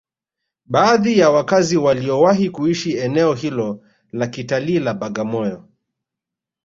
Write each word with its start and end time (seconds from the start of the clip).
Baadhi 0.65 1.19
ya 1.19 1.29
wakazi 1.29 1.77
waliowahi 1.77 2.49
kuishi 2.49 2.97
eneo 2.97 3.33
hilo 3.33 3.81
la 4.11 4.27
kitalii 4.27 4.79
la 4.79 4.93
Bagamoyo 4.93 5.67